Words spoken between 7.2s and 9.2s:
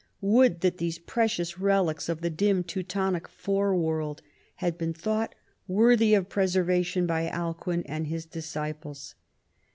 Alcuin and his disciples